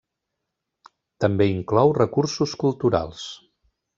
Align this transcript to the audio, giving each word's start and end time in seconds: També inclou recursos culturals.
També 1.25 1.47
inclou 1.57 1.93
recursos 1.99 2.57
culturals. 2.65 3.29